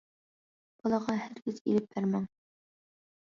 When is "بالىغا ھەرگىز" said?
0.85-1.61